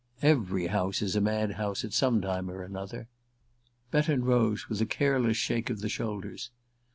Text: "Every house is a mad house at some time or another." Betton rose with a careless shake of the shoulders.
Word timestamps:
"Every 0.23 0.65
house 0.65 1.03
is 1.03 1.15
a 1.15 1.21
mad 1.21 1.51
house 1.51 1.85
at 1.85 1.93
some 1.93 2.21
time 2.21 2.49
or 2.49 2.63
another." 2.63 3.07
Betton 3.91 4.25
rose 4.25 4.67
with 4.67 4.81
a 4.81 4.87
careless 4.87 5.37
shake 5.37 5.69
of 5.69 5.81
the 5.81 5.89
shoulders. 5.89 6.49